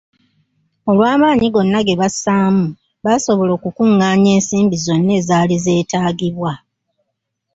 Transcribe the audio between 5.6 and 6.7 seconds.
zeetaagibwa.